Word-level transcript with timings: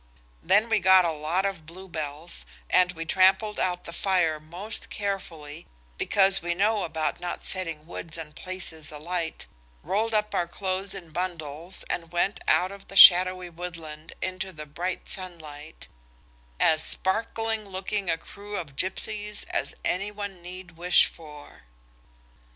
Then 0.41 0.67
we 0.67 0.79
got 0.79 1.05
a 1.05 1.11
lot 1.11 1.45
of 1.45 1.67
bluebells 1.67 2.43
and 2.71 2.91
we 2.93 3.05
trampled 3.05 3.59
out 3.59 3.83
the 3.83 3.93
fire 3.93 4.39
most 4.39 4.89
carefully, 4.89 5.67
because 5.99 6.41
we 6.41 6.55
know 6.55 6.81
about 6.85 7.19
not 7.19 7.45
setting 7.45 7.85
woods 7.85 8.17
and 8.17 8.35
places 8.35 8.91
alight, 8.91 9.45
rolled 9.83 10.15
up 10.15 10.33
our 10.33 10.47
clothes 10.47 10.95
in 10.95 11.11
bundles, 11.11 11.83
and 11.87 12.11
went 12.11 12.39
out 12.47 12.71
of 12.71 12.87
the 12.87 12.95
shadowy 12.97 13.51
woodland 13.51 14.13
into 14.23 14.51
the 14.51 14.65
bright 14.65 15.07
sunlight, 15.07 15.87
as 16.59 16.81
sparkling 16.81 17.63
looking 17.69 18.09
a 18.09 18.17
crew 18.17 18.55
of 18.55 18.75
gipsies 18.75 19.43
as 19.51 19.75
any 19.85 20.09
one 20.09 20.41
need 20.41 20.71
wish 20.77 21.05
for. 21.05 21.65